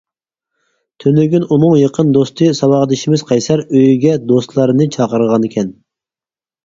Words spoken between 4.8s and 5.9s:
چاقىرغانىكەن.